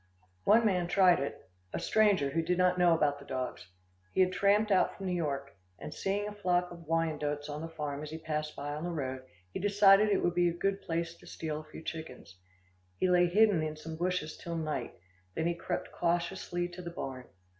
[0.45, 1.37] One man tried it
[1.73, 3.67] a stranger who did not know about the dogs.
[4.13, 7.69] He had tramped out from New York, and seeing the flock of Wyandottes on the
[7.69, 9.21] farm as he passed by on the road,
[9.53, 12.39] he decided it would be a good place to steal a few chickens.
[12.97, 14.95] He lay hidden in some bushes till night,
[15.35, 17.27] then he crept cautiously to the barn.